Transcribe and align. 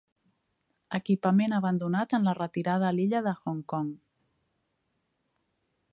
Equipament 0.97 1.53
abandonat 1.57 2.17
en 2.19 2.25
la 2.29 2.35
retirada 2.39 2.89
a 2.89 2.95
l'illa 3.01 3.23
de 3.29 3.37
Hong 3.43 3.63
Kong. 3.75 3.95